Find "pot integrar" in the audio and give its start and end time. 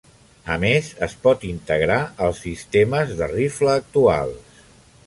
1.27-1.99